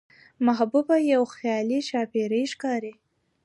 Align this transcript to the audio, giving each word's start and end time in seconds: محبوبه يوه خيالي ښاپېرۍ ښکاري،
محبوبه 0.45 0.97
يوه 1.13 1.27
خيالي 1.37 1.79
ښاپېرۍ 1.89 2.43
ښکاري، 2.51 2.93